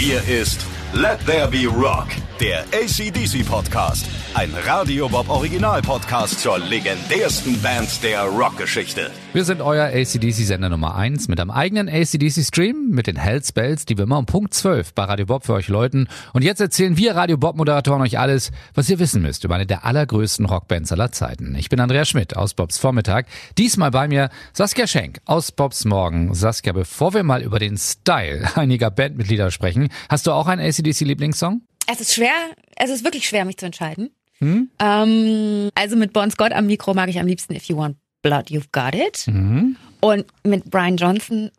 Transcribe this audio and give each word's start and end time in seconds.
Hier 0.00 0.26
ist 0.26 0.64
Let 0.92 1.24
There 1.24 1.46
Be 1.46 1.68
Rock, 1.68 2.08
der 2.40 2.64
ACDC 2.74 3.46
Podcast. 3.46 4.06
Ein 4.34 4.50
Radio 4.64 5.08
Bob 5.08 5.28
Original 5.28 5.82
Podcast 5.82 6.40
zur 6.40 6.58
legendärsten 6.58 7.60
Band 7.60 8.02
der 8.02 8.22
Rockgeschichte. 8.22 9.10
Wir 9.32 9.44
sind 9.44 9.60
euer 9.60 9.86
ACDC-Sender 9.86 10.68
Nummer 10.68 10.94
1 10.94 11.28
mit 11.28 11.40
einem 11.40 11.50
eigenen 11.50 11.88
ACDC-Stream 11.88 12.90
mit 12.90 13.08
den 13.08 13.16
Hellspells, 13.16 13.86
die 13.86 13.98
wir 13.98 14.04
immer 14.04 14.18
um 14.18 14.26
Punkt 14.26 14.54
12 14.54 14.94
bei 14.94 15.04
Radio 15.04 15.26
Bob 15.26 15.46
für 15.46 15.54
euch 15.54 15.68
läuten. 15.68 16.08
Und 16.32 16.42
jetzt 16.42 16.60
erzählen 16.60 16.96
wir 16.96 17.16
Radio 17.16 17.36
Bob-Moderatoren 17.38 18.02
euch 18.02 18.18
alles, 18.18 18.52
was 18.74 18.88
ihr 18.88 18.98
wissen 19.00 19.22
müsst 19.22 19.44
über 19.44 19.56
eine 19.56 19.66
der 19.66 19.84
allergrößten 19.84 20.46
Rockbands 20.46 20.92
aller 20.92 21.10
Zeiten. 21.12 21.54
Ich 21.56 21.68
bin 21.68 21.80
Andrea 21.80 22.04
Schmidt 22.04 22.36
aus 22.36 22.54
Bobs 22.54 22.78
Vormittag. 22.78 23.26
Diesmal 23.58 23.90
bei 23.90 24.06
mir 24.06 24.30
Saskia 24.52 24.86
Schenk 24.86 25.20
aus 25.24 25.50
Bobs 25.52 25.84
Morgen. 25.84 26.34
Saskia, 26.34 26.72
bevor 26.72 27.14
wir 27.14 27.24
mal 27.24 27.42
über 27.42 27.58
den 27.58 27.78
Style 27.78 28.48
einiger 28.56 28.90
Bandmitglieder 28.90 29.50
sprechen, 29.50 29.88
hast 30.08 30.26
du 30.26 30.32
auch 30.32 30.46
einen 30.46 30.62
ACDC-Lieblingssong? 30.80 31.62
Es 31.86 32.00
ist 32.00 32.14
schwer, 32.14 32.32
es 32.76 32.90
ist 32.90 33.04
wirklich 33.04 33.28
schwer, 33.28 33.44
mich 33.44 33.56
zu 33.56 33.66
entscheiden. 33.66 34.10
Hm? 34.38 34.70
Ähm, 34.78 35.70
also 35.74 35.96
mit 35.96 36.12
Bon 36.12 36.30
Scott 36.30 36.52
am 36.52 36.66
Mikro 36.66 36.94
mag 36.94 37.08
ich 37.08 37.18
am 37.18 37.26
liebsten 37.26 37.54
If 37.54 37.64
You 37.64 37.76
Want 37.76 37.96
Blood, 38.22 38.50
You've 38.50 38.68
Got 38.72 38.94
It. 38.94 39.26
Mhm. 39.26 39.76
Und 40.00 40.26
mit 40.44 40.70
Brian 40.70 40.96
Johnson 40.96 41.50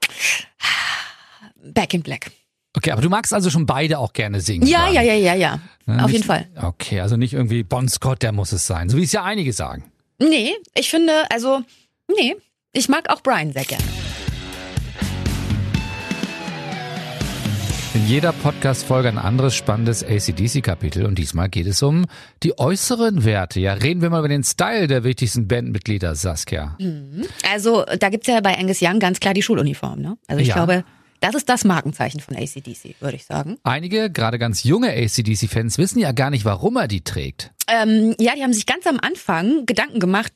Back 1.64 1.94
in 1.94 2.02
Black. 2.02 2.32
Okay, 2.76 2.92
aber 2.92 3.02
du 3.02 3.10
magst 3.10 3.34
also 3.34 3.50
schon 3.50 3.66
beide 3.66 4.00
auch 4.00 4.14
gerne 4.14 4.40
singen. 4.40 4.66
Ja, 4.66 4.90
ja, 4.90 5.02
ja, 5.02 5.14
ja, 5.14 5.34
ja. 5.34 5.60
ja 5.86 5.96
Auf 5.98 6.06
nicht, 6.06 6.14
jeden 6.14 6.24
Fall. 6.24 6.48
Okay, 6.56 7.02
also 7.02 7.18
nicht 7.18 7.34
irgendwie 7.34 7.64
Bon 7.64 7.88
Scott, 7.90 8.24
der 8.24 8.32
muss 8.32 8.52
es 8.52 8.66
sein, 8.66 8.90
so 8.90 8.98
wie 8.98 9.04
es 9.04 9.12
ja 9.12 9.24
einige 9.24 9.52
sagen. 9.54 9.92
Nee, 10.20 10.54
ich 10.76 10.90
finde, 10.90 11.30
also, 11.30 11.62
nee, 12.08 12.36
ich 12.72 12.88
mag 12.88 13.10
auch 13.10 13.22
Brian 13.22 13.52
sehr 13.52 13.66
gerne. 13.66 14.01
In 17.94 18.08
jeder 18.08 18.32
Podcast-Folge 18.32 19.10
ein 19.10 19.18
anderes 19.18 19.54
spannendes 19.54 20.02
ACDC-Kapitel 20.02 21.06
und 21.06 21.20
diesmal 21.20 21.50
geht 21.50 21.68
es 21.68 21.84
um 21.84 22.06
die 22.42 22.58
äußeren 22.58 23.26
Werte. 23.26 23.60
Ja, 23.60 23.74
reden 23.74 24.02
wir 24.02 24.10
mal 24.10 24.20
über 24.20 24.30
den 24.30 24.46
Style 24.46 24.88
der 24.88 25.04
wichtigsten 25.04 25.46
Bandmitglieder, 25.50 26.16
Saskia. 26.16 26.78
Mhm. 26.80 27.26
Also, 27.52 27.84
da 28.00 28.08
gibt's 28.08 28.28
ja 28.28 28.40
bei 28.40 28.58
Angus 28.58 28.82
Young 28.82 29.00
ganz 29.00 29.20
klar 29.20 29.34
die 29.34 29.42
Schuluniform, 29.42 30.00
ne? 30.00 30.18
Also 30.28 30.42
ich 30.42 30.48
ja. 30.48 30.54
glaube, 30.54 30.86
das 31.20 31.36
ist 31.36 31.50
das 31.50 31.66
Markenzeichen 31.66 32.22
von 32.22 32.38
ACDC, 32.38 32.96
würde 33.02 33.18
ich 33.18 33.26
sagen. 33.26 33.58
Einige, 33.64 34.10
gerade 34.10 34.40
ganz 34.40 34.64
junge 34.64 34.92
ACDC-Fans, 34.92 35.78
wissen 35.78 36.00
ja 36.00 36.14
gar 36.14 36.30
nicht, 36.30 36.46
warum 36.46 36.78
er 36.78 36.88
die 36.88 37.02
trägt. 37.02 37.52
Ähm, 37.72 38.16
ja, 38.20 38.36
die 38.36 38.44
haben 38.44 38.52
sich 38.52 38.66
ganz 38.66 38.86
am 38.86 39.00
Anfang 39.00 39.66
Gedanken 39.66 40.02
gemacht 40.02 40.34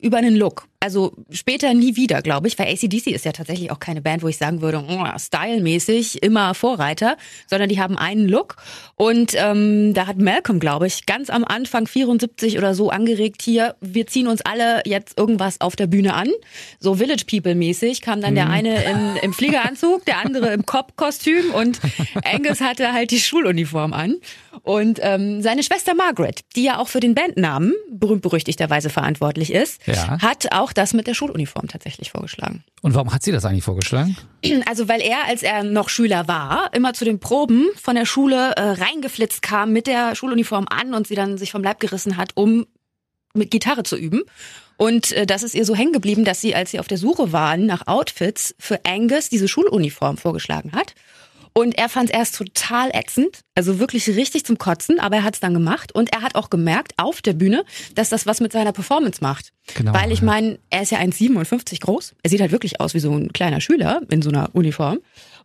über 0.00 0.18
einen 0.18 0.36
Look. 0.36 0.68
Also 0.78 1.12
später 1.30 1.74
nie 1.74 1.96
wieder, 1.96 2.22
glaube 2.22 2.46
ich, 2.46 2.58
weil 2.58 2.72
ACDC 2.72 3.08
ist 3.08 3.24
ja 3.24 3.32
tatsächlich 3.32 3.72
auch 3.72 3.80
keine 3.80 4.00
Band, 4.00 4.22
wo 4.22 4.28
ich 4.28 4.38
sagen 4.38 4.62
würde, 4.62 4.82
oh, 4.88 5.04
stylmäßig 5.18 6.22
immer 6.22 6.54
Vorreiter, 6.54 7.16
sondern 7.48 7.68
die 7.68 7.80
haben 7.80 7.98
einen 7.98 8.28
Look. 8.28 8.56
Und 8.94 9.34
ähm, 9.36 9.94
da 9.94 10.06
hat 10.06 10.18
Malcolm, 10.18 10.60
glaube 10.60 10.86
ich, 10.86 11.06
ganz 11.06 11.28
am 11.28 11.44
Anfang 11.44 11.88
74 11.88 12.56
oder 12.56 12.74
so 12.74 12.90
angeregt, 12.90 13.42
hier, 13.42 13.74
wir 13.80 14.06
ziehen 14.06 14.28
uns 14.28 14.40
alle 14.42 14.82
jetzt 14.86 15.18
irgendwas 15.18 15.60
auf 15.60 15.74
der 15.74 15.88
Bühne 15.88 16.14
an. 16.14 16.28
So 16.78 16.94
Village 16.94 17.24
People-mäßig 17.28 18.00
kam 18.00 18.20
dann 18.20 18.36
der 18.36 18.46
mhm. 18.46 18.52
eine 18.52 18.84
in, 18.84 19.16
im 19.22 19.32
Fliegeranzug, 19.32 20.04
der 20.04 20.18
andere 20.18 20.52
im 20.52 20.64
Cop-Kostüm 20.64 21.52
und 21.52 21.80
Angus 22.24 22.60
hatte 22.60 22.92
halt 22.92 23.10
die 23.10 23.20
Schuluniform 23.20 23.92
an. 23.92 24.16
Und 24.62 24.98
ähm, 25.02 25.42
seine 25.42 25.62
Schwester 25.62 25.94
Margaret, 25.94 26.40
die 26.56 26.59
ja 26.62 26.78
auch 26.78 26.88
für 26.88 27.00
den 27.00 27.14
Bandnamen 27.14 27.74
berühmt-berüchtigterweise 27.90 28.90
verantwortlich 28.90 29.52
ist, 29.52 29.86
ja. 29.86 30.20
hat 30.20 30.52
auch 30.52 30.72
das 30.72 30.94
mit 30.94 31.06
der 31.06 31.14
Schuluniform 31.14 31.68
tatsächlich 31.68 32.10
vorgeschlagen. 32.10 32.64
Und 32.82 32.94
warum 32.94 33.12
hat 33.12 33.22
sie 33.22 33.32
das 33.32 33.44
eigentlich 33.44 33.64
vorgeschlagen? 33.64 34.16
Also 34.66 34.88
weil 34.88 35.00
er, 35.02 35.26
als 35.26 35.42
er 35.42 35.64
noch 35.64 35.88
Schüler 35.88 36.28
war, 36.28 36.70
immer 36.72 36.94
zu 36.94 37.04
den 37.04 37.20
Proben 37.20 37.66
von 37.80 37.94
der 37.94 38.06
Schule 38.06 38.52
äh, 38.56 38.62
reingeflitzt 38.62 39.42
kam 39.42 39.72
mit 39.72 39.86
der 39.86 40.14
Schuluniform 40.14 40.66
an 40.68 40.94
und 40.94 41.06
sie 41.06 41.14
dann 41.14 41.38
sich 41.38 41.52
vom 41.52 41.62
Leib 41.62 41.80
gerissen 41.80 42.16
hat, 42.16 42.30
um 42.34 42.66
mit 43.34 43.50
Gitarre 43.50 43.82
zu 43.82 43.96
üben. 43.96 44.22
Und 44.76 45.12
äh, 45.12 45.26
das 45.26 45.42
ist 45.42 45.54
ihr 45.54 45.66
so 45.66 45.74
hängen 45.74 45.92
geblieben, 45.92 46.24
dass 46.24 46.40
sie, 46.40 46.54
als 46.54 46.70
sie 46.70 46.80
auf 46.80 46.88
der 46.88 46.96
Suche 46.96 47.32
waren 47.32 47.66
nach 47.66 47.86
Outfits 47.86 48.54
für 48.58 48.80
Angus, 48.86 49.28
diese 49.28 49.46
Schuluniform 49.46 50.16
vorgeschlagen 50.16 50.72
hat. 50.72 50.94
Und 51.52 51.76
er 51.76 51.88
fand 51.88 52.10
es 52.10 52.16
erst 52.16 52.36
total 52.36 52.90
ätzend, 52.92 53.40
also 53.54 53.78
wirklich 53.78 54.08
richtig 54.08 54.44
zum 54.44 54.58
Kotzen, 54.58 55.00
aber 55.00 55.16
er 55.16 55.24
hat 55.24 55.34
es 55.34 55.40
dann 55.40 55.54
gemacht 55.54 55.92
und 55.92 56.12
er 56.12 56.22
hat 56.22 56.34
auch 56.34 56.50
gemerkt 56.50 56.92
auf 56.96 57.22
der 57.22 57.32
Bühne, 57.32 57.64
dass 57.94 58.08
das 58.08 58.26
was 58.26 58.40
mit 58.40 58.52
seiner 58.52 58.72
Performance 58.72 59.18
macht. 59.20 59.52
Genau, 59.74 59.92
Weil 59.92 60.12
ich 60.12 60.22
meine, 60.22 60.58
er 60.70 60.82
ist 60.82 60.90
ja 60.90 60.98
1,57 60.98 61.80
groß. 61.80 62.14
Er 62.22 62.30
sieht 62.30 62.40
halt 62.40 62.52
wirklich 62.52 62.80
aus 62.80 62.94
wie 62.94 63.00
so 63.00 63.12
ein 63.12 63.32
kleiner 63.32 63.60
Schüler 63.60 64.02
in 64.10 64.22
so 64.22 64.30
einer 64.30 64.50
Uniform. 64.52 64.98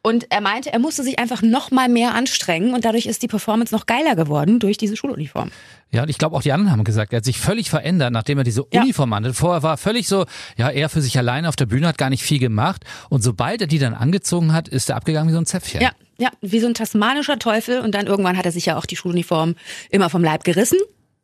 Und 0.05 0.31
er 0.31 0.39
meinte, 0.39 0.71
er 0.71 0.77
musste 0.77 1.01
sich 1.01 1.17
einfach 1.17 1.41
noch 1.41 1.71
mal 1.71 1.89
mehr 1.89 2.13
anstrengen 2.13 2.75
und 2.75 2.85
dadurch 2.85 3.07
ist 3.07 3.23
die 3.23 3.27
Performance 3.27 3.73
noch 3.73 3.87
geiler 3.87 4.15
geworden 4.15 4.59
durch 4.59 4.77
diese 4.77 4.95
Schuluniform. 4.95 5.49
Ja, 5.89 6.03
und 6.03 6.09
ich 6.09 6.19
glaube 6.19 6.35
auch 6.35 6.43
die 6.43 6.51
anderen 6.51 6.71
haben 6.71 6.83
gesagt, 6.83 7.11
er 7.11 7.17
hat 7.17 7.25
sich 7.25 7.39
völlig 7.39 7.71
verändert, 7.71 8.13
nachdem 8.13 8.37
er 8.37 8.43
diese 8.43 8.67
ja. 8.71 8.83
Uniform 8.83 9.15
hatte. 9.15 9.33
Vorher 9.33 9.63
war 9.63 9.73
er 9.73 9.77
völlig 9.77 10.07
so, 10.07 10.27
ja, 10.57 10.69
er 10.69 10.89
für 10.89 11.01
sich 11.01 11.17
alleine 11.17 11.49
auf 11.49 11.55
der 11.55 11.65
Bühne 11.65 11.87
hat 11.87 11.97
gar 11.97 12.11
nicht 12.11 12.21
viel 12.21 12.37
gemacht. 12.37 12.83
Und 13.09 13.23
sobald 13.23 13.61
er 13.61 13.67
die 13.67 13.79
dann 13.79 13.95
angezogen 13.95 14.53
hat, 14.53 14.67
ist 14.67 14.91
er 14.91 14.97
abgegangen 14.97 15.27
wie 15.29 15.33
so 15.33 15.39
ein 15.39 15.47
Zäpfchen. 15.47 15.81
Ja, 15.81 15.89
ja, 16.19 16.29
wie 16.39 16.59
so 16.59 16.67
ein 16.67 16.75
tasmanischer 16.75 17.39
Teufel. 17.39 17.79
Und 17.79 17.95
dann 17.95 18.05
irgendwann 18.05 18.37
hat 18.37 18.45
er 18.45 18.51
sich 18.51 18.67
ja 18.67 18.77
auch 18.77 18.85
die 18.85 18.97
Schuluniform 18.97 19.55
immer 19.89 20.11
vom 20.11 20.23
Leib 20.23 20.43
gerissen. 20.43 20.77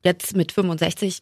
Jetzt 0.04 0.36
mit 0.36 0.54
65 0.54 1.22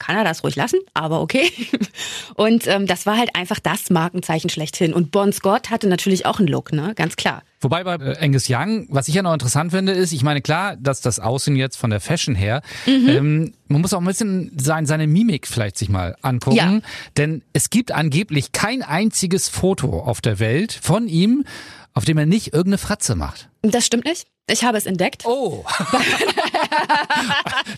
kann 0.00 0.16
er 0.16 0.24
das 0.24 0.42
ruhig 0.42 0.56
lassen, 0.56 0.80
aber 0.94 1.20
okay. 1.20 1.52
Und 2.34 2.66
ähm, 2.66 2.86
das 2.86 3.06
war 3.06 3.16
halt 3.16 3.36
einfach 3.36 3.60
das 3.60 3.90
Markenzeichen 3.90 4.50
schlechthin. 4.50 4.92
Und 4.92 5.12
Bon 5.12 5.32
Scott 5.32 5.70
hatte 5.70 5.86
natürlich 5.86 6.26
auch 6.26 6.40
einen 6.40 6.48
Look, 6.48 6.72
ne? 6.72 6.94
Ganz 6.96 7.14
klar. 7.14 7.42
Wobei 7.60 7.84
bei 7.84 7.94
äh, 7.96 8.16
Angus 8.18 8.46
Young, 8.48 8.86
was 8.88 9.06
ich 9.06 9.14
ja 9.14 9.22
noch 9.22 9.34
interessant 9.34 9.70
finde, 9.70 9.92
ist, 9.92 10.12
ich 10.12 10.22
meine, 10.22 10.40
klar, 10.40 10.76
dass 10.76 11.02
das 11.02 11.20
Aussehen 11.20 11.54
jetzt 11.54 11.76
von 11.76 11.90
der 11.90 12.00
Fashion 12.00 12.34
her, 12.34 12.62
mhm. 12.86 13.08
ähm, 13.08 13.52
man 13.68 13.82
muss 13.82 13.92
auch 13.92 14.00
ein 14.00 14.06
bisschen 14.06 14.50
sein, 14.58 14.86
seine 14.86 15.06
Mimik 15.06 15.46
vielleicht 15.46 15.76
sich 15.76 15.90
mal 15.90 16.16
angucken. 16.22 16.56
Ja. 16.56 16.80
Denn 17.16 17.42
es 17.52 17.70
gibt 17.70 17.92
angeblich 17.92 18.52
kein 18.52 18.82
einziges 18.82 19.48
Foto 19.48 20.00
auf 20.00 20.20
der 20.22 20.38
Welt 20.40 20.72
von 20.72 21.06
ihm, 21.06 21.44
auf 21.92 22.04
dem 22.04 22.18
er 22.18 22.26
nicht 22.26 22.48
irgendeine 22.48 22.78
Fratze 22.78 23.14
macht. 23.14 23.50
Das 23.62 23.84
stimmt 23.84 24.06
nicht. 24.06 24.26
Ich 24.50 24.64
habe 24.64 24.78
es 24.78 24.86
entdeckt. 24.86 25.24
Oh. 25.24 25.64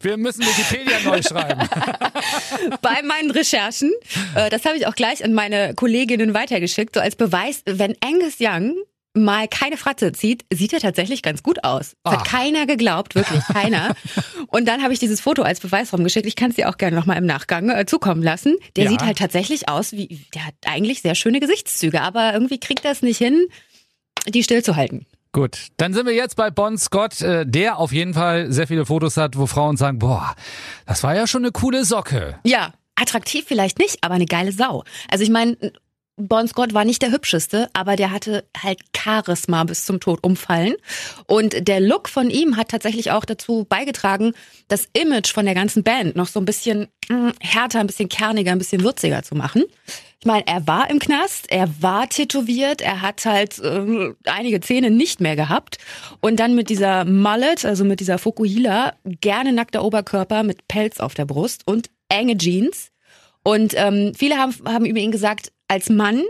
Wir 0.02 0.16
müssen 0.16 0.42
Wikipedia 0.42 1.00
neu 1.04 1.22
schreiben. 1.22 1.60
Bei 2.82 3.02
meinen 3.02 3.30
Recherchen, 3.30 3.92
äh, 4.34 4.50
das 4.50 4.64
habe 4.64 4.76
ich 4.76 4.86
auch 4.86 4.94
gleich 4.94 5.24
an 5.24 5.34
meine 5.34 5.74
Kolleginnen 5.74 6.34
weitergeschickt, 6.34 6.94
so 6.94 7.00
als 7.00 7.16
Beweis, 7.16 7.62
wenn 7.66 7.96
Angus 8.00 8.36
Young 8.40 8.76
mal 9.14 9.46
keine 9.46 9.76
Fratze 9.76 10.12
zieht, 10.12 10.44
sieht 10.52 10.72
er 10.72 10.80
tatsächlich 10.80 11.22
ganz 11.22 11.42
gut 11.42 11.64
aus. 11.64 11.96
Das 12.02 12.14
hat 12.14 12.24
keiner 12.24 12.66
geglaubt, 12.66 13.14
wirklich 13.14 13.44
keiner. 13.44 13.94
Und 14.46 14.66
dann 14.66 14.82
habe 14.82 14.94
ich 14.94 14.98
dieses 14.98 15.20
Foto 15.20 15.42
als 15.42 15.60
Beweis 15.60 15.92
rumgeschickt. 15.92 16.26
Ich 16.26 16.36
kann 16.36 16.50
es 16.50 16.56
dir 16.56 16.68
auch 16.68 16.78
gerne 16.78 16.96
nochmal 16.96 17.18
im 17.18 17.26
Nachgang 17.26 17.68
äh, 17.68 17.84
zukommen 17.84 18.22
lassen. 18.22 18.56
Der 18.76 18.84
ja. 18.84 18.90
sieht 18.90 19.02
halt 19.02 19.18
tatsächlich 19.18 19.68
aus 19.68 19.92
wie, 19.92 20.26
der 20.34 20.46
hat 20.46 20.54
eigentlich 20.64 21.02
sehr 21.02 21.14
schöne 21.14 21.40
Gesichtszüge, 21.40 22.00
aber 22.00 22.32
irgendwie 22.32 22.58
kriegt 22.58 22.84
er 22.84 22.92
es 22.92 23.02
nicht 23.02 23.18
hin, 23.18 23.46
die 24.28 24.42
stillzuhalten. 24.42 25.06
Gut, 25.32 25.68
dann 25.78 25.94
sind 25.94 26.04
wir 26.04 26.14
jetzt 26.14 26.36
bei 26.36 26.50
Bon 26.50 26.76
Scott, 26.76 27.22
äh, 27.22 27.46
der 27.46 27.78
auf 27.78 27.90
jeden 27.92 28.12
Fall 28.12 28.52
sehr 28.52 28.66
viele 28.66 28.84
Fotos 28.84 29.16
hat, 29.16 29.36
wo 29.38 29.46
Frauen 29.46 29.78
sagen, 29.78 29.98
boah, 29.98 30.34
das 30.86 31.02
war 31.02 31.16
ja 31.16 31.26
schon 31.26 31.42
eine 31.42 31.52
coole 31.52 31.86
Socke. 31.86 32.38
Ja, 32.44 32.74
attraktiv 32.96 33.46
vielleicht 33.48 33.78
nicht, 33.78 34.04
aber 34.04 34.14
eine 34.14 34.26
geile 34.26 34.52
Sau. 34.52 34.84
Also 35.10 35.24
ich 35.24 35.30
meine, 35.30 35.56
Bon 36.16 36.46
Scott 36.46 36.74
war 36.74 36.84
nicht 36.84 37.00
der 37.00 37.10
hübscheste, 37.10 37.68
aber 37.72 37.96
der 37.96 38.10
hatte 38.10 38.44
halt 38.56 38.80
Charisma 38.94 39.64
bis 39.64 39.86
zum 39.86 39.98
Tod 39.98 40.18
umfallen. 40.22 40.74
Und 41.26 41.66
der 41.66 41.80
Look 41.80 42.08
von 42.08 42.28
ihm 42.28 42.56
hat 42.58 42.68
tatsächlich 42.68 43.10
auch 43.10 43.24
dazu 43.24 43.64
beigetragen, 43.66 44.34
das 44.68 44.88
Image 44.92 45.32
von 45.32 45.46
der 45.46 45.54
ganzen 45.54 45.82
Band 45.82 46.14
noch 46.14 46.26
so 46.26 46.38
ein 46.38 46.44
bisschen 46.44 46.88
mh, 47.08 47.16
hm, 47.16 47.32
härter, 47.40 47.80
ein 47.80 47.86
bisschen 47.86 48.10
kerniger, 48.10 48.52
ein 48.52 48.58
bisschen 48.58 48.84
würziger 48.84 49.22
zu 49.22 49.34
machen. 49.34 49.64
Ich 50.20 50.26
meine, 50.26 50.46
er 50.46 50.66
war 50.66 50.90
im 50.90 50.98
Knast, 50.98 51.50
er 51.50 51.68
war 51.80 52.08
tätowiert, 52.08 52.82
er 52.82 53.00
hat 53.00 53.24
halt 53.24 53.58
äh, 53.58 54.12
einige 54.26 54.60
Zähne 54.60 54.90
nicht 54.90 55.20
mehr 55.20 55.34
gehabt. 55.34 55.78
Und 56.20 56.38
dann 56.38 56.54
mit 56.54 56.68
dieser 56.68 57.06
Mullet, 57.06 57.64
also 57.64 57.84
mit 57.84 58.00
dieser 58.00 58.18
Fukuhila, 58.18 58.92
gerne 59.04 59.52
nackter 59.52 59.82
Oberkörper 59.82 60.42
mit 60.42 60.68
Pelz 60.68 61.00
auf 61.00 61.14
der 61.14 61.24
Brust 61.24 61.62
und 61.66 61.90
enge 62.08 62.36
Jeans. 62.36 62.90
Und 63.44 63.74
ähm, 63.76 64.12
viele 64.14 64.36
haben, 64.36 64.54
haben 64.66 64.84
über 64.84 65.00
ihn 65.00 65.10
gesagt, 65.10 65.51
als 65.68 65.88
Mann 65.88 66.22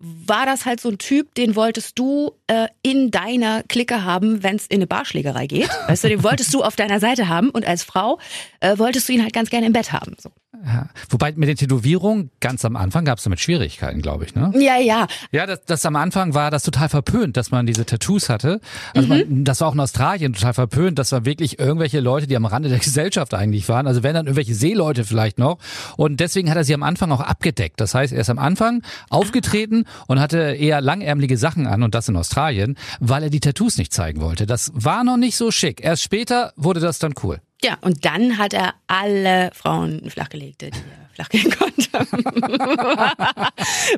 war 0.00 0.46
das 0.46 0.64
halt 0.64 0.80
so 0.80 0.88
ein 0.88 0.98
Typ, 0.98 1.34
den 1.34 1.56
wolltest 1.56 1.98
du 1.98 2.32
äh, 2.46 2.68
in 2.82 3.10
deiner 3.10 3.62
Clique 3.64 4.02
haben, 4.02 4.42
wenn 4.42 4.56
es 4.56 4.66
in 4.66 4.76
eine 4.76 4.86
Barschlägerei 4.86 5.46
geht. 5.46 5.68
Weißt 5.88 6.04
du, 6.04 6.08
den 6.08 6.22
wolltest 6.22 6.54
du 6.54 6.62
auf 6.62 6.74
deiner 6.74 7.00
Seite 7.00 7.28
haben 7.28 7.50
und 7.50 7.66
als 7.66 7.82
Frau 7.82 8.18
äh, 8.60 8.78
wolltest 8.78 9.08
du 9.08 9.12
ihn 9.12 9.22
halt 9.22 9.34
ganz 9.34 9.50
gerne 9.50 9.66
im 9.66 9.74
Bett 9.74 9.92
haben. 9.92 10.16
So. 10.18 10.30
Ja. 10.64 10.88
Wobei 11.08 11.32
mit 11.32 11.48
den 11.48 11.56
Tätowierungen 11.56 12.30
ganz 12.40 12.64
am 12.64 12.76
Anfang 12.76 13.04
gab 13.04 13.18
es 13.18 13.24
damit 13.24 13.40
Schwierigkeiten, 13.40 14.02
glaube 14.02 14.24
ich, 14.24 14.34
ne? 14.34 14.52
Ja, 14.54 14.78
ja. 14.78 15.06
Ja, 15.30 15.46
das, 15.46 15.64
das 15.64 15.86
am 15.86 15.96
Anfang 15.96 16.34
war 16.34 16.50
das 16.50 16.64
total 16.64 16.88
verpönt, 16.88 17.36
dass 17.36 17.50
man 17.50 17.66
diese 17.66 17.86
Tattoos 17.86 18.28
hatte. 18.28 18.60
Also 18.94 19.08
man, 19.08 19.44
das 19.44 19.60
war 19.60 19.68
auch 19.68 19.74
in 19.74 19.80
Australien 19.80 20.34
total 20.34 20.52
verpönt, 20.52 20.98
dass 20.98 21.12
man 21.12 21.24
wirklich 21.24 21.58
irgendwelche 21.58 22.00
Leute, 22.00 22.26
die 22.26 22.36
am 22.36 22.44
Rande 22.44 22.68
der 22.68 22.78
Gesellschaft 22.90 23.32
eigentlich 23.32 23.68
waren, 23.68 23.86
also 23.86 24.02
wenn 24.02 24.14
dann 24.14 24.26
irgendwelche 24.26 24.54
Seeleute 24.54 25.04
vielleicht 25.04 25.38
noch. 25.38 25.58
Und 25.96 26.20
deswegen 26.20 26.50
hat 26.50 26.56
er 26.56 26.64
sie 26.64 26.74
am 26.74 26.82
Anfang 26.82 27.10
auch 27.12 27.20
abgedeckt. 27.20 27.80
Das 27.80 27.94
heißt, 27.94 28.12
er 28.12 28.20
ist 28.20 28.30
am 28.30 28.38
Anfang 28.38 28.82
aufgetreten 29.08 29.84
und 30.08 30.20
hatte 30.20 30.38
eher 30.38 30.80
langärmelige 30.80 31.38
Sachen 31.38 31.66
an 31.66 31.82
und 31.82 31.94
das 31.94 32.08
in 32.08 32.16
Australien, 32.16 32.76
weil 33.00 33.22
er 33.22 33.30
die 33.30 33.40
Tattoos 33.40 33.78
nicht 33.78 33.92
zeigen 33.92 34.20
wollte. 34.20 34.46
Das 34.46 34.70
war 34.74 35.04
noch 35.04 35.16
nicht 35.16 35.36
so 35.36 35.50
schick. 35.50 35.82
Erst 35.82 36.02
später 36.02 36.52
wurde 36.56 36.80
das 36.80 36.98
dann 36.98 37.14
cool. 37.22 37.40
Ja, 37.62 37.76
und 37.82 38.04
dann 38.04 38.38
hat 38.38 38.54
er 38.54 38.74
alle 38.86 39.50
Frauen 39.52 40.08
flachgelegt, 40.08 40.62
die 40.62 40.66
er 40.66 40.72
flachlegen 41.12 41.52
konnte. 41.58 42.06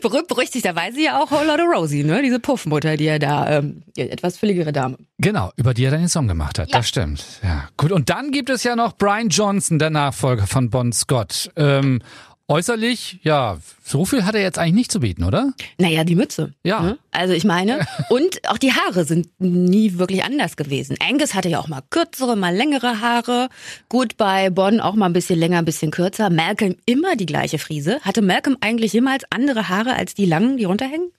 Berühmt 0.01 0.27
berüchtigterweise 0.27 1.01
ja 1.01 1.21
auch 1.21 1.31
Whole 1.31 1.47
Lotta 1.47 1.63
Rosie, 1.63 2.03
ne? 2.03 2.23
Diese 2.23 2.41
Puffmutter, 2.41 2.97
die 2.97 3.07
er 3.07 3.21
da, 3.21 3.59
ähm, 3.59 3.83
etwas 3.97 4.37
fülligere 4.39 4.73
Dame. 4.73 4.99
Genau, 5.19 5.53
über 5.57 5.75
die 5.75 5.85
er 5.85 5.93
dann 5.93 6.01
den 6.01 6.09
Song 6.09 6.27
gemacht 6.27 6.59
hat. 6.59 6.71
Ja. 6.71 6.79
Das 6.79 6.89
stimmt. 6.89 7.25
Ja, 7.45 7.69
gut. 7.77 7.93
Und 7.93 8.11
dann 8.11 8.33
gibt 8.33 8.51
es 8.51 8.65
ja 8.65 8.75
noch 8.75 8.97
Brian 8.97 9.29
Johnson, 9.29 9.79
der 9.79 9.91
Nachfolger 9.91 10.47
von 10.49 10.69
Bon 10.71 10.93
Scott. 10.93 11.51
Ähm, 11.57 12.03
äußerlich, 12.53 13.19
ja, 13.23 13.59
so 13.83 14.05
viel 14.05 14.25
hat 14.25 14.35
er 14.35 14.43
jetzt 14.43 14.59
eigentlich 14.59 14.75
nicht 14.75 14.93
zu 14.93 15.01
bieten, 15.01 15.25
oder? 15.25 15.55
Naja, 15.79 16.05
die 16.05 16.15
Mütze. 16.15 16.53
Ja. 16.63 16.83
Ne? 16.83 16.99
Also 17.11 17.33
ich 17.33 17.45
meine, 17.45 17.87
und 18.11 18.47
auch 18.49 18.59
die 18.59 18.73
Haare 18.73 19.05
sind 19.05 19.29
nie 19.39 19.99
wirklich 19.99 20.23
anders 20.23 20.57
gewesen. 20.57 20.97
Angus 21.01 21.35
hatte 21.35 21.49
ja 21.49 21.59
auch 21.59 21.69
mal 21.69 21.83
kürzere, 21.89 22.37
mal 22.37 22.55
längere 22.55 23.01
Haare. 23.01 23.49
Gut, 23.89 24.19
bei 24.19 24.51
Bonn 24.51 24.81
auch 24.81 24.95
mal 24.95 25.07
ein 25.07 25.15
bisschen 25.15 25.39
länger, 25.39 25.59
ein 25.59 25.65
bisschen 25.65 25.91
kürzer. 25.91 26.29
Malcolm 26.29 26.77
immer 26.85 27.17
die 27.17 27.27
gleiche 27.27 27.59
Frise. 27.59 28.01
Hatte 28.03 28.21
Malcolm 28.21 28.59
eigentlich 28.61 28.93
jemals 28.93 29.25
andere 29.31 29.71
Haare 29.71 29.95
als 29.95 30.15
die 30.15 30.27
langen, 30.27 30.59
die 30.59 30.65
runterhängen? 30.65 31.11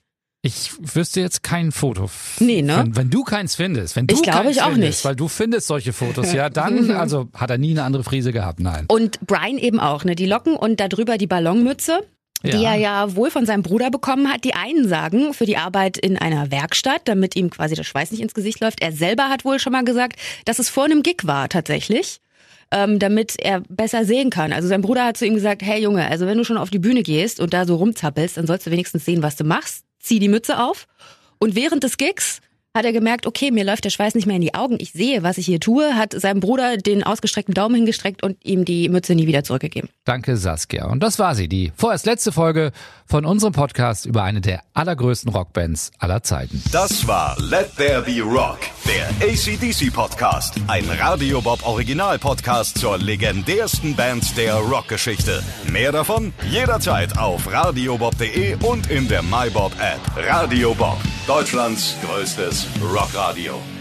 Ich 0.46 0.72
wüsste 0.78 1.20
jetzt 1.22 1.42
kein 1.42 1.72
Foto. 1.72 2.10
Nee, 2.38 2.60
ne? 2.60 2.76
Wenn, 2.76 2.96
wenn 2.96 3.10
du 3.10 3.24
keins 3.24 3.54
findest, 3.54 3.96
wenn 3.96 4.06
du 4.06 4.14
Ich 4.14 4.22
glaube, 4.22 4.50
ich 4.50 4.60
auch 4.60 4.72
findest, 4.72 4.98
nicht. 4.98 5.04
weil 5.06 5.16
du 5.16 5.26
findest 5.28 5.66
solche 5.68 5.94
Fotos, 5.94 6.34
ja, 6.34 6.50
dann, 6.50 6.90
also 6.92 7.28
hat 7.32 7.48
er 7.48 7.56
nie 7.56 7.70
eine 7.70 7.82
andere 7.84 8.04
Frise 8.04 8.30
gehabt, 8.30 8.60
nein. 8.60 8.84
Und 8.88 9.20
Brian 9.26 9.56
eben 9.56 9.80
auch, 9.80 10.04
ne? 10.04 10.14
Die 10.14 10.26
Locken 10.26 10.54
und 10.54 10.80
darüber 10.80 11.16
die 11.16 11.26
Ballonmütze. 11.26 12.00
Die 12.42 12.50
Ja. 12.50 12.72
er 12.72 12.78
ja 12.78 13.16
wohl 13.16 13.30
von 13.30 13.46
seinem 13.46 13.62
Bruder 13.62 13.90
bekommen 13.90 14.30
hat. 14.30 14.44
Die 14.44 14.52
einen 14.52 14.86
sagen, 14.86 15.32
für 15.32 15.46
die 15.46 15.56
Arbeit 15.56 15.96
in 15.96 16.18
einer 16.18 16.50
Werkstatt, 16.50 17.00
damit 17.06 17.36
ihm 17.36 17.48
quasi 17.48 17.74
der 17.74 17.84
Schweiß 17.84 18.10
nicht 18.10 18.20
ins 18.20 18.34
Gesicht 18.34 18.60
läuft. 18.60 18.82
Er 18.82 18.92
selber 18.92 19.30
hat 19.30 19.46
wohl 19.46 19.58
schon 19.58 19.72
mal 19.72 19.82
gesagt, 19.82 20.16
dass 20.44 20.58
es 20.58 20.68
vor 20.68 20.84
einem 20.84 21.02
Gig 21.02 21.22
war 21.22 21.48
tatsächlich, 21.48 22.20
ähm, 22.70 22.98
damit 22.98 23.36
er 23.40 23.62
besser 23.70 24.04
sehen 24.04 24.28
kann. 24.28 24.52
Also 24.52 24.68
sein 24.68 24.82
Bruder 24.82 25.06
hat 25.06 25.16
zu 25.16 25.24
ihm 25.24 25.32
gesagt, 25.36 25.62
hey 25.62 25.80
Junge, 25.82 26.06
also 26.06 26.26
wenn 26.26 26.36
du 26.36 26.44
schon 26.44 26.58
auf 26.58 26.68
die 26.68 26.78
Bühne 26.78 27.02
gehst 27.02 27.40
und 27.40 27.54
da 27.54 27.64
so 27.64 27.76
rumzappelst, 27.76 28.36
dann 28.36 28.46
sollst 28.46 28.66
du 28.66 28.70
wenigstens 28.70 29.06
sehen, 29.06 29.22
was 29.22 29.36
du 29.36 29.44
machst. 29.44 29.84
Zieh 30.04 30.18
die 30.18 30.28
Mütze 30.28 30.62
auf. 30.62 30.86
Und 31.38 31.54
während 31.54 31.82
des 31.82 31.96
Gigs 31.96 32.40
hat 32.76 32.84
er 32.84 32.92
gemerkt, 32.92 33.26
okay, 33.26 33.52
mir 33.52 33.62
läuft 33.62 33.84
der 33.84 33.90
Schweiß 33.90 34.16
nicht 34.16 34.26
mehr 34.26 34.34
in 34.34 34.42
die 34.42 34.54
Augen, 34.54 34.78
ich 34.80 34.90
sehe, 34.90 35.22
was 35.22 35.38
ich 35.38 35.46
hier 35.46 35.60
tue, 35.60 35.94
hat 35.94 36.12
seinem 36.12 36.40
Bruder 36.40 36.76
den 36.76 37.04
ausgestreckten 37.04 37.54
Daumen 37.54 37.76
hingestreckt 37.76 38.24
und 38.24 38.36
ihm 38.42 38.64
die 38.64 38.88
Mütze 38.88 39.14
nie 39.14 39.28
wieder 39.28 39.44
zurückgegeben. 39.44 39.88
Danke, 40.04 40.36
Saskia. 40.36 40.86
Und 40.86 41.00
das 41.00 41.20
war 41.20 41.36
sie, 41.36 41.46
die 41.48 41.72
vorerst 41.76 42.04
letzte 42.04 42.32
Folge 42.32 42.72
von 43.06 43.24
unserem 43.26 43.52
Podcast 43.52 44.06
über 44.06 44.24
eine 44.24 44.40
der 44.40 44.62
allergrößten 44.72 45.30
Rockbands 45.30 45.92
aller 46.00 46.24
Zeiten. 46.24 46.60
Das 46.72 47.06
war 47.06 47.36
Let 47.40 47.76
There 47.76 48.02
Be 48.02 48.20
Rock, 48.22 48.58
der 48.86 49.08
ACDC 49.24 49.92
Podcast. 49.92 50.56
Ein 50.66 50.84
Radio 50.98 51.40
Bob 51.40 51.64
Original 51.64 52.18
Podcast 52.18 52.78
zur 52.78 52.98
legendärsten 52.98 53.94
Band 53.94 54.36
der 54.36 54.56
Rockgeschichte. 54.56 55.44
Mehr 55.70 55.92
davon 55.92 56.32
jederzeit 56.50 57.16
auf 57.18 57.50
radiobob.de 57.52 58.56
und 58.64 58.90
in 58.90 59.06
der 59.06 59.22
MyBob 59.22 59.72
App. 59.78 60.00
Radio 60.16 60.74
Bob, 60.74 60.98
Deutschlands 61.26 61.96
größtes 62.02 62.66
Rockradio. 62.82 63.73